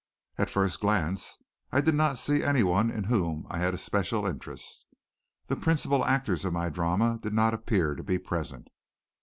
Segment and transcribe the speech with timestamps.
[0.39, 1.37] At first glance
[1.71, 4.83] I did not see any one in whom I had especial interest.
[5.45, 8.69] The principal actors of my drama did not appear to be present.